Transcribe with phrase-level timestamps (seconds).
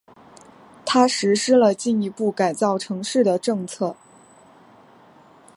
[0.83, 3.95] 他实施了进一步改造城市的政策。